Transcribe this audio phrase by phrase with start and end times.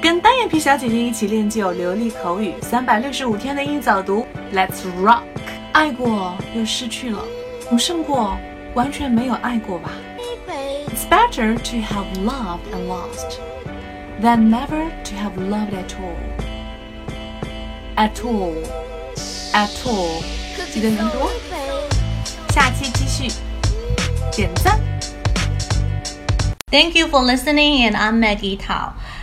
[0.00, 5.22] 跟单眼皮小姐姐一起练就流利口语，三百六十五天的英语早读，Let's rock！
[5.72, 7.18] 爱过又失去了，
[7.68, 8.36] 总胜过
[8.74, 9.90] 完全没有爱过吧。
[10.88, 13.38] It's better to have loved and lost
[14.20, 16.16] than never to have loved at all.
[17.96, 18.54] At all,
[19.52, 20.22] at all，
[20.72, 21.30] 记得跟读。
[22.52, 23.32] 下期继续，
[24.30, 24.78] 点赞。
[26.70, 28.92] Thank you for listening, and I'm Maggie Tao.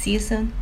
[0.00, 0.59] See you soon.